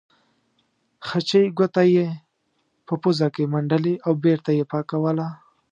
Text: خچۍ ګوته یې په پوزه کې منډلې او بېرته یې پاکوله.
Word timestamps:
خچۍ 1.07 1.45
ګوته 1.57 1.83
یې 1.95 2.07
په 2.85 2.93
پوزه 3.01 3.27
کې 3.35 3.43
منډلې 3.53 3.95
او 4.05 4.11
بېرته 4.23 4.49
یې 4.57 4.65
پاکوله. 4.71 5.27